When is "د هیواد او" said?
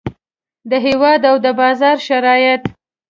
0.69-1.35